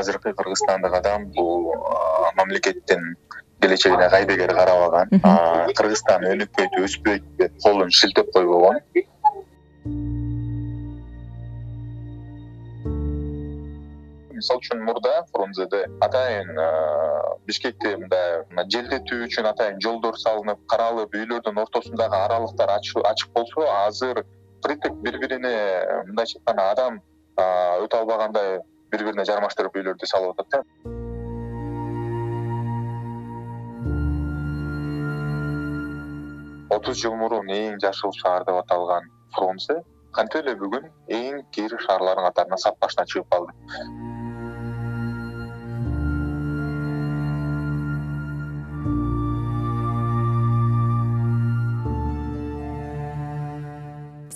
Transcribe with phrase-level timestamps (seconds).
[0.00, 1.70] азыркы кыргызстандык адам бул
[2.36, 3.14] мамлекеттин
[3.60, 5.12] келечегине кайдыгер карабаган
[5.78, 8.80] кыргызстан өнүкпөйт өспөйт деп колун шилтеп койбогон
[14.40, 16.50] мисалы үчүн мурда фрунзеде атайын
[17.48, 24.24] бишкекте мындай желдетүү үчүн атайын жолдор салынып каралып үйлөрдүн ортосундагы аралыктар ачык болсо азыр
[24.60, 25.54] впритык бири бирине
[26.08, 27.00] мындайча айтканда адам
[27.84, 28.60] өтө албагандай
[28.92, 30.60] бири бирине жармаштырып үйлөрдү салып атат да.
[36.76, 39.80] Отуз жыл мурун эң жашыл шаар деп аталган фрунзе
[40.16, 44.09] кантип эле бүгүн эң кири шаарлардын катарына сап башына чыгып калды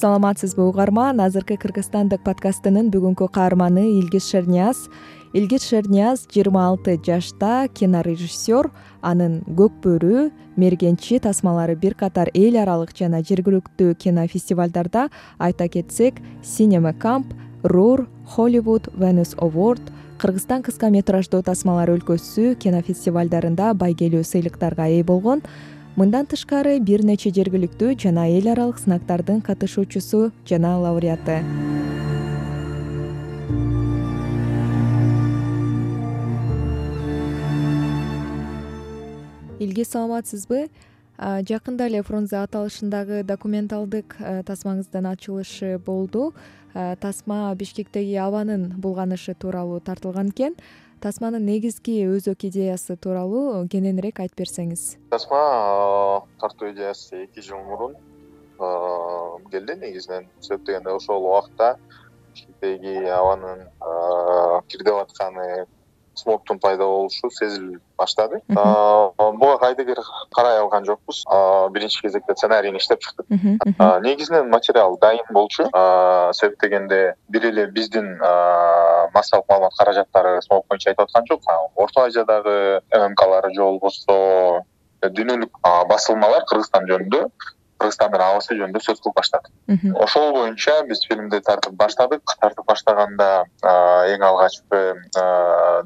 [0.05, 0.69] саламатсызбы?
[0.69, 4.83] Угарман азыркы кыргызстандык подкастынын бүгүнкү каарманы илгиз шернияз
[5.33, 8.69] илгиз шернияз жыйырма алты жашта кинорежиссер
[9.01, 10.27] анын көк бөрү
[10.61, 17.33] мергенчи тасмалары бир катар эл аралык жана жергиликтүү кинофестивалдарда айта кетсек синема камп
[17.65, 19.89] рур холливуд венес оворд
[20.21, 25.41] кыргызстан кыска метраждуу тасмалар өлкөсү кинофестивалдарында байгелүү сыйлыктарга ээ болгон
[25.95, 31.37] мындан тышкары бир нече жергиликтүү жана эл аралык сынактардын катышуучусу жана лауреаты.
[39.62, 40.66] Илгиз саламатсызбы?
[41.48, 44.16] Жакында эле фрунзе аталышындагы документалдык
[44.50, 46.32] тасмаңыздын ачылышы болду.
[46.74, 50.59] Тасма бишкектеги абанын булганышы тууралуу тартылган экен
[51.05, 54.97] тасманын негизги өзөк идеясы тууралуу кененирээк айтып берсеңиз.
[55.13, 57.93] Тасма тартуу идеясы эки жыл мурун
[59.52, 60.30] келди негизинен.
[60.41, 61.77] Себеп дегенде ошол убакта
[62.33, 63.66] бишкектеги абанын
[64.72, 65.67] кирдеп атканы
[66.17, 68.41] смогтун пайда болушу сезилип баштады
[69.75, 70.01] кайдыгер
[70.35, 71.25] карай алган жокпуз.
[71.73, 73.27] Биринчи кезекте сценарийин иштеп чыктык.
[74.03, 75.65] Негизинен материал дайын болчу.
[76.33, 78.19] Себеп дегенде бир эле биздин
[79.15, 81.43] массалык маалымат каражаттары смог боюнча айтып аткан жок.
[81.77, 84.65] Орто азиядагы ммклар же болбосо
[85.03, 87.29] дүйнөлүк басылмалар кыргызстан жөнүндө
[87.79, 89.51] кыргызстандын абасы жөнүндө сөз кылып баштады.
[90.01, 92.23] Ошол боюнча биз фильмди тартып баштадык.
[92.41, 93.45] Тартып баштаганда
[94.15, 94.95] эң алгачкы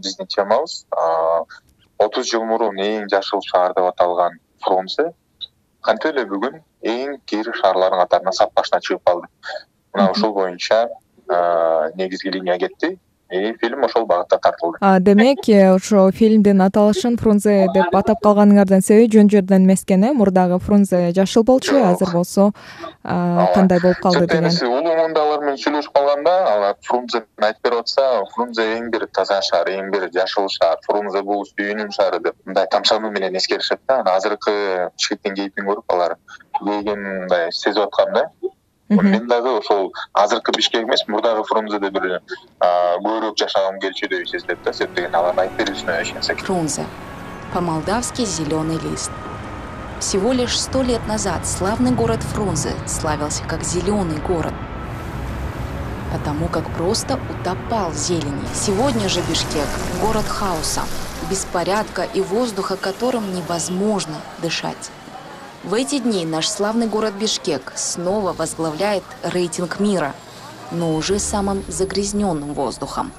[0.04, 0.84] биздин темабыз
[1.98, 5.08] отуз жыл мурун эң жашыл шаар деп аталган фрунзе
[5.88, 6.60] кантип эле бүгүн
[6.92, 9.28] эң кири шаарлардын катарына сап башына чыгып калды?
[9.94, 10.86] Мына ошол боюнча
[11.98, 12.96] негизги линия кетти
[13.30, 14.78] и фильм ошол багытта тартылды.
[15.00, 20.12] Демек э, ошо фильмдин аталышын фрунзе деп атап калганыңардын себеби жөн жерден эмес экен э
[20.12, 22.52] мурдагы фрунзе жашыл болчу азыр болсо
[23.04, 24.48] кандай болуп калды деген.
[24.68, 29.68] улуу муңдагылар менен сүйлөшүп калганда алар фрунзени айтып берип атса фрунзе эң бир таза шаар
[29.68, 34.00] эң бир жашыл шаар фрунзе бул сүйүүнүн шаары деп мындай тамшануу менен эскеришет да.
[34.00, 36.16] Анан азыркы бишкектин кейипин көрүп алар.
[36.60, 38.30] Ийгенин мындай сезип аткан да
[38.88, 42.20] мен дагы ошол азыркы бишкек эмес мурдагы фрунзеде бир
[42.60, 46.44] көбүрөөк жашагым келчү деп сезилет да себеп дегенде алардын айтып берүүсүнө ишенсек.
[46.44, 46.86] Фрунзе.
[47.52, 49.10] По молдавски зеленый лист
[50.00, 54.54] всего лишь сто лет назад славный город фрунзе славился как зеленый город
[56.12, 58.46] потому как просто утопал в зелени.
[58.54, 59.68] Сегодня же бишкек
[60.00, 60.82] город хаоса
[61.30, 64.90] беспорядка и воздуха которым невозможно дышать
[65.68, 70.14] в эти дни наш славный город бишкек снова возглавляет рейтинг мира
[70.72, 73.10] но уже самым загрязненным воздухом.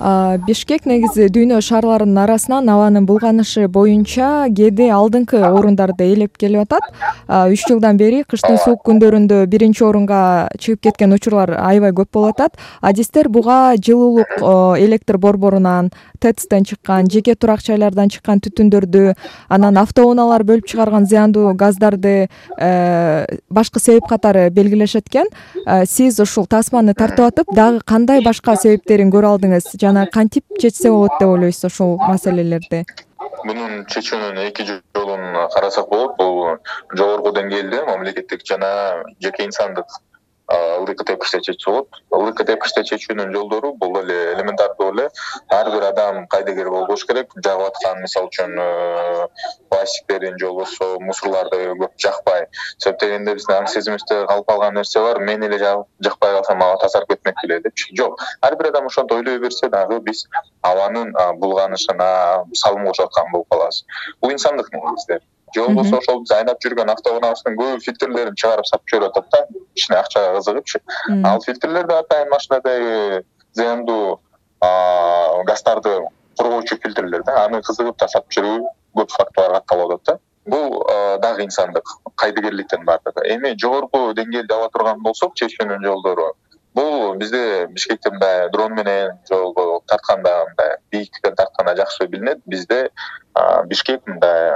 [0.47, 6.85] Бишкек негизи дүйнө шаарларынын арасынан абанын булганышы боюнча кээде алдыңкы орундарды ээлеп келип атат.
[7.27, 12.59] Үч жылдан бери кыштын суук күндөрүндө биринчи орунга чыгып кеткен учурлар аябай көп болуп атат.
[12.81, 14.39] Адистер буга жылуулук
[14.79, 19.13] электр борборунан тэцтен чыккан жеке турак жайлардан чыккан түтүндөрдү
[19.49, 22.27] анан автоунаалар бөлүп чыгарган зыяндуу газдарды
[22.57, 25.29] э, башкы себеп катары белгилешет экен
[25.65, 29.71] э, сиз ушул тасманы тартып дагы кандай башка себептерин көрө алдыңыз?
[29.81, 32.83] Жана кантип чечсе болот деп ойлойсуз ошол маселелерди?
[33.45, 36.17] Мунун чечүүнүн эки жолун карасак болот.
[36.17, 36.57] Бул
[36.97, 39.85] жогорку деңгээлде мамлекеттик жана жеке инсандык
[40.49, 45.05] ылдыйкы тепкичте чечсе болот ылдыйкы тепкичте чечүүнүн жолдору бул эле элементардуу эле
[45.53, 47.33] ар бир адам кайдыгер болбош керек.
[47.45, 49.27] Жагып аткан мисалы үчүн э,
[49.69, 52.47] пластиктерин же болбосо мусорлорду көп жакпай.
[52.77, 57.13] Себеп дегенде биздин аң сезимибизде калып калган нерсе бар мен эле жакпай калсам аба тазарып
[57.13, 57.93] кетмек беле депчи.
[57.95, 60.25] Жок ар бир адам ошентип ойлой берсе дагы биз
[60.61, 63.83] абанын булганышына салым кошуп аткан болуп калабыз.
[64.21, 65.21] Бул инсандык негизде
[65.55, 69.59] же болбосо ошол биз айнап жүргөн автоунаабыздын көбү фильтрлерин чыгарып сатып жиберип атат да.
[69.75, 70.81] Ичине акчага кызыгыпчы.
[71.25, 73.23] Ал фильтрлер да атайын машинадагы
[73.53, 74.19] зыяндуу
[75.45, 75.99] газдарды
[76.37, 77.45] коргоочу фильтрлер да.
[77.45, 78.67] Аны кызыгып тастап жүрүү
[78.97, 80.19] көп фактылар катталып атат да.
[80.49, 80.83] Бул
[81.21, 81.85] дагы инсандык
[82.15, 86.31] кайдыгерликтин баардыгы эми жогорку деңгээлде ала турган болсок чечүүнүн жолдору.
[86.73, 92.39] Бул бизде бишкекте мындай дрон менен жолго тартканда мындай бийиктиктен тартканда жакшы билинет.
[92.45, 92.89] Бизде
[93.65, 94.53] бишкек мындай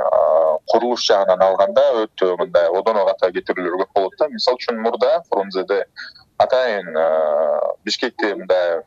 [0.71, 4.29] курулуш жагынан алганда өтө мындай одоно ката кетирүүлөр көп болот да.
[4.31, 5.83] Мисалы үчүн мурда фрунзеде
[6.43, 6.89] атайын
[7.85, 8.81] бишкекти мындай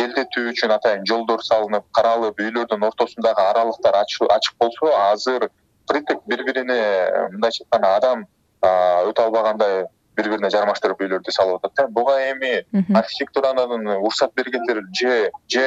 [0.00, 5.48] желдетүү үчүн атайын жолдор салынып каралып үйлөрдүн ортосундагы аралыктар ачык болсо азыр
[5.90, 6.80] притык бири бирине
[7.34, 8.26] мындайча айтканда адам
[8.62, 9.84] өтө албагандай
[10.18, 11.86] бири бирине жармаштырып үйлөрдү салып атат да.
[11.88, 15.66] Буга эми архитектуранын уруксат бергендер же же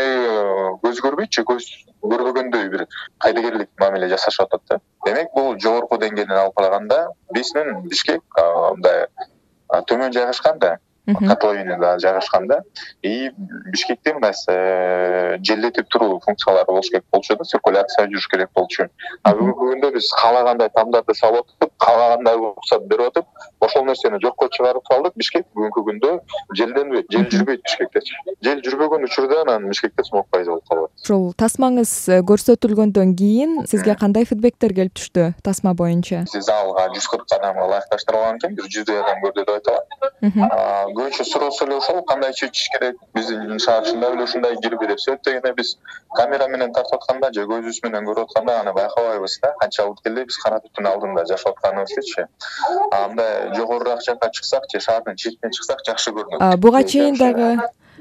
[0.83, 1.69] көз көрбөйт же көз
[2.01, 2.87] көрбөгөндөй бир
[3.19, 7.01] кайдыгерлик мамиле жасашып атат да демек бул жогорку деңгээлден алып караганда
[7.33, 9.05] биздин бишкек мындай
[9.89, 10.77] төмөн жайгашкан да.
[11.07, 12.61] Котловинида жайгашкан да.
[13.01, 13.31] И
[13.73, 14.33] бишкекте мындай
[15.43, 18.87] желдетип туруу функциялары болуш керек болчу да циркуляция жүрүш керек болчу.
[19.23, 23.30] А бүгүнкү күндө биз каалагандай тамдарды салып атып каалагандай уруксат берип атып
[23.71, 26.11] ошол нерсени жокко чыгарып салдык бишкек бүгүнкү күндө
[26.59, 28.19] желденбейт жел жүрбөйт бишкектечи.
[28.43, 33.55] Жел жүрбөгөн учурда анан бишкекте смог пайда болуп калып атат ушул тасмаңыз э, көрсөтүлгөндөн кийин
[33.71, 36.23] сизге кандай фидбектер келип түштү тасма боюнча?
[36.31, 39.77] Залга жүз кырк адамга ылайыкташтырылган экен бир жүздөй адам көрдү деп айта
[40.21, 44.99] алам көбүнчө суроосу эле ошол кандай чечиш керек биздин шаар чындап эле ушундай кирби деп
[44.99, 45.75] себеп дегенде биз
[46.17, 49.53] камера менен тартып атканда же көзүбүз менен көрүп атканда аны байкабайбыз да.
[49.61, 52.27] Канчалык деле биз кара түтүн алдында жашап атканыбыздычы
[53.09, 56.57] мындай жогорураак жакка чыксак же шаардын четине чыксак жакшы көрүнөт.
[56.57, 57.53] Буга чейин дагы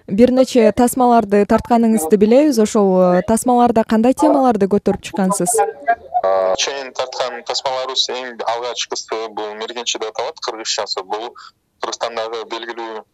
[0.07, 2.59] бир нече тасмаларды тартканыңызды билебиз.
[2.59, 5.55] Ошол э, тасмаларда кандай темаларды көтөрүп чыккансыз?
[6.61, 11.31] Чейин тарткан тасмаларыбыз эң алгачкысы бул мергенчи деп аталат кыргызчасы бул
[11.81, 13.05] кыргызстандагы белгилүү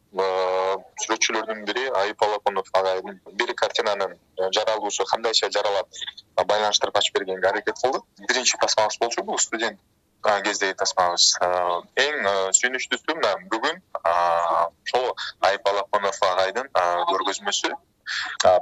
[1.02, 6.00] сүрөтчүлөрдүн бири айып алакунов агайдын бир картинанын э, жаралуусу кандайча жаралат
[6.40, 9.78] байланыштырып ачып бергенге аракет кылдык биринчи тасмабыз болчу бул студент
[10.46, 11.26] кездеги тасмабыз
[12.04, 12.28] эң
[12.58, 13.82] сүйүнүчтүүсү мына бүгүн
[14.12, 15.10] ошол
[15.50, 16.70] айып алакунов агайдын
[17.12, 17.72] көргөзмөсү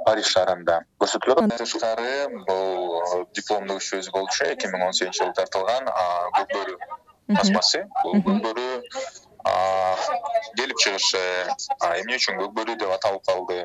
[0.07, 2.15] париж шаарында көрсөтүлүп атат андан тышкары
[2.49, 5.91] бул дипломдук ишибиз болчу эки миң он сегизинчи жылы тартылган
[6.39, 6.79] көк бөрү
[7.37, 8.69] тасмасы бул көк бөрү
[10.57, 11.25] келип чыгышы
[12.01, 13.65] эмне үчүн көк бөрү деп аталып калды?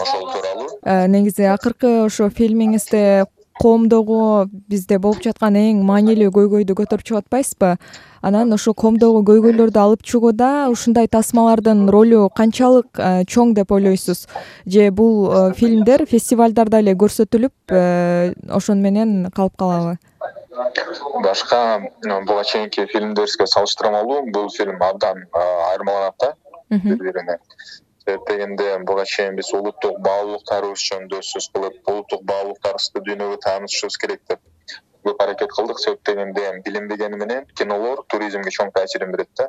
[0.00, 0.68] Ошол тууралуу.
[0.82, 3.26] Э, негизи акыркы ошо фильмиңизде
[3.60, 7.74] коомдогу бизде болуп жаткан эң маанилүү көйгөйдү көтөрүп чыгып атпайсызбы?
[8.24, 14.26] Анан ошол коомдогу көйгөйлөрдү алып чыгууда ушундай тасмалардын ролу канчалык э, чоң деп ойлойсуз?
[14.66, 17.76] Же бул э, фильмдер фестивалдарда эле көрсөтүлүп
[18.58, 19.98] ошону менен калып калабы
[21.22, 26.34] башка буга чейинки фильмдерибизге салыштырмалуу бул фильм абдан айырмаланат да
[26.70, 27.38] бири бирине
[28.06, 34.40] себеп буга чейин биз улуттук баалуулуктарыбыз жөнүндө сөз кылып улуттук баалуулуктарыбызды дүйнөгө таанытышыбыз керек деп
[35.04, 35.80] көп аракет кылдык.
[35.80, 39.48] Себеп дегенде билинбегени менен кинолор туризмге чоң таасирин берет да.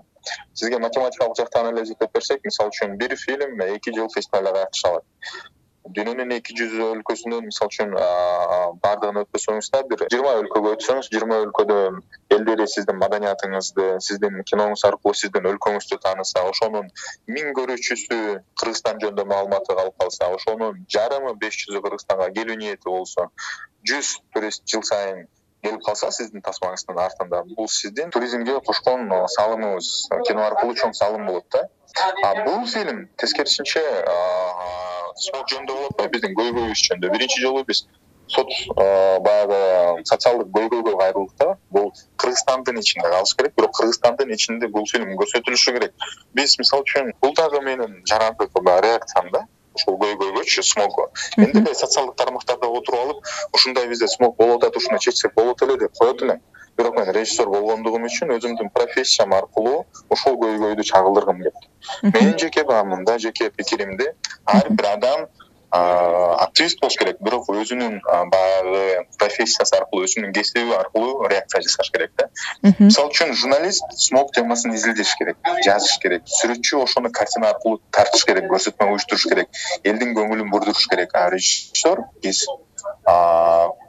[0.53, 5.05] Сизге математикалык жактан эле эсептеп берсек мисалы үчүн бир фильм эки жыл фестивалда катыша алат
[5.93, 7.91] дүйнөнүн эки жүз өлкөсүнөн мисалы үчүн
[8.83, 11.99] баардыгын өткөзсөңүз да бир жыйырма өлкөгө өтсөңүз жыйырма өлкөдөн
[12.37, 16.89] элдери сиздин маданиятыңызды сиздин киноңуз аркылуу сиздин өлкөңүздү тааныса ошонун
[17.37, 18.19] миң көрүүчүсү
[18.61, 23.29] кыргызстан жөнүндө маалыматы калып калса ошонун жарымы беш жүзү кыргызстанга келүү ниети болсо
[23.91, 25.27] жүз турист жыл сайын
[25.65, 29.91] келип калса сиздин тасмаңыздын артында бул сиздин туризмге кошкон салымыңыз
[30.27, 31.63] кино аркылуу чоң салым болот да.
[32.27, 33.81] А бул фильм тескерисинче
[35.23, 37.11] жөнүндө болуп атпайбы биздин көйгөйүбүз жөнүндө.
[37.15, 37.85] Биринчи жолу биз
[38.35, 38.53] соц
[39.25, 39.59] баягы
[40.09, 41.57] социалдык көйгөйгө кайрылдык да.
[41.71, 41.91] Бул
[42.21, 45.93] кыргызстандын ичинде калыш керек бирок кыргызстандын ичинде бул фильм көрсөтүлүшү керек.
[46.33, 52.15] Биз мисалы үчүн бул дагы менин жарандык реакциям да ушул көйгөйгөчү смогго мен деле социалдык
[52.21, 56.41] тармактарда отуруп алып ушундай бизде смог болуп атат ушуну чечсек болот эле деп коет элем
[56.77, 61.71] бирок мен режиссер болгондугум үчүн өзүмдүн профессиям аркылуу ушул көйгөйдү чагылдыргым келди.
[62.03, 64.11] Менин жеке баамымда жеке пикиримде
[64.45, 65.27] ар бир адам
[65.75, 67.17] активист болуш керек.
[67.23, 67.99] Бирок өзүнүн
[68.31, 72.29] баягы профессиясы аркылуу өзүнүн кесиби аркылуу реакция жасаш керек да.
[72.79, 78.47] Мисалы үчүн журналист смог темасын изилдеш керек жазыш керек сүрөтчү ошону картина аркылуу тартыш керек
[78.51, 81.11] көрсөтмө уюштуруш керек элдин көңүлүн бурдуруш керек.
[81.15, 82.03] А режиссер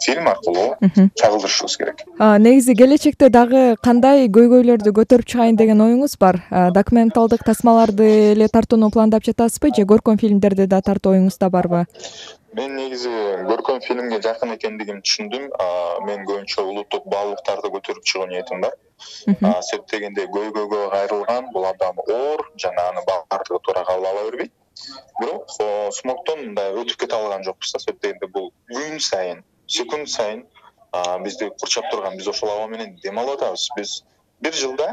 [0.04, 0.76] фильм аркылуу
[1.16, 2.04] чагылдырышыбыз керек.
[2.18, 6.42] Негизи келечекте дагы кандай көйгөйлөрдү көтөрүп чыгайын деген оюңуз бар?
[6.50, 11.86] Документалдык тасмаларды эле тартууну пландап жатасызбы же көркөм фильмдерди да тартуу оюңузда барбы?
[12.56, 13.12] Мен негизи
[13.48, 15.48] көркөм фильмге жакын экендигимди түшүндүм.
[16.06, 22.44] Мен көбүнчө улуттук баалуулуктарды көтөрүп чыгуу ниетим бар себеп дегенде көйгөйгө кайрылган бул абдан оор
[22.56, 24.52] жана анын баардыгы туура кабыл ала бербейт
[25.20, 25.50] бирок
[25.98, 30.46] смогтон мындай өтүп кете алган жокпуз да себеп дегенде бул күн сайын секунд сайын
[31.24, 34.02] бизди курчап турган биз ошол аба менен дем алып атабыз биз
[34.40, 34.90] бир жылда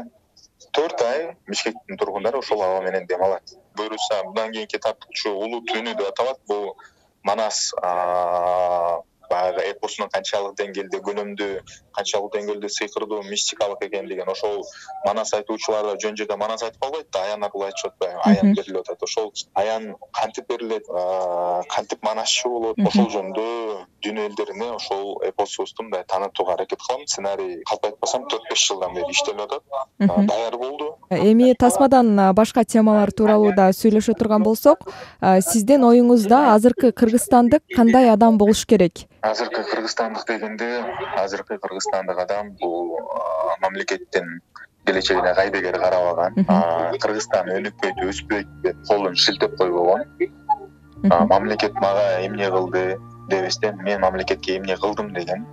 [0.72, 5.94] төрт ай бишкектин тургундары ошол аба менен дем алат буюрса мындан кийинки тартуучу улуу түнү
[5.98, 6.38] деп аталат.
[6.48, 6.76] Бул
[7.22, 7.72] манас
[9.34, 11.52] баягы эпосунун канчалык деңгээлде көнөмдүү
[11.98, 14.62] канчалык деңгээлде сыйкырдуу мистикалык экендигин ошол
[15.06, 18.80] манас айтуучулар да жөн жерден манас айтып калбайт да аян аркылуу айтышып атпайбы аян берилип
[18.80, 19.02] атат.
[19.02, 20.86] Ошол аян кантип берилет
[21.68, 22.78] кантип манасчы болот?
[22.78, 23.46] Ошол жөнүндө
[24.04, 27.06] дүйнө элдерине ошол эпосубузду мындай таанытууга аракет кылам.
[27.06, 29.62] Сценарий калп айтпасам төрт беш жылдан бери иштелип атат.
[29.98, 30.96] Даяр болду.
[31.10, 34.86] Эми тасмадан башка темалар тууралуу да сүйлөшө турган болсок
[35.20, 40.68] сиздин оюңузда азыркы кыргызстандык кандай адам болуш керек азыркы кыргызстандык дегенде
[41.16, 42.98] азыркы кыргызстандык адам бул
[43.62, 44.40] мамлекеттин
[44.86, 46.36] келечегине кайдыгер карабаган
[47.00, 50.04] кыргызстан өнүкпөйт өспөйт деп колун шилтеп койбогон
[51.32, 52.84] мамлекет мага эмне кылды
[53.30, 55.46] дебестен мен мамлекетке эмне кылдым деген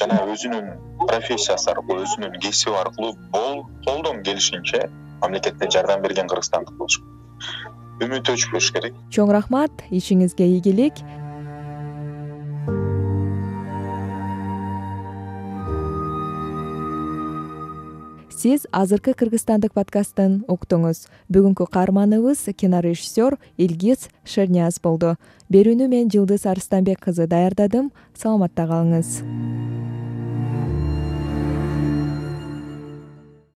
[0.00, 0.72] жана өзүнүн
[1.06, 3.12] профессиясы аркылуу өзүнүн кесиби аркылуу
[3.84, 4.86] колдон келишинче
[5.20, 7.00] мамлекетке жардам берген кыргызстандык болуш
[8.04, 8.96] үмүт өчпөш керек.
[9.08, 11.00] Чоң рахмат ишиңизге ийгилик
[18.46, 21.08] сиз азыркы кыргызстандык подкастын уктуңуз.
[21.34, 25.16] Бүгүнкү каарманыбыз кинорежиссер илгиз шернияз болду.
[25.50, 27.90] Берүүнү мен жылдыз арыстанбек кызы даярдадым.
[28.14, 29.16] Саламатта калыңыз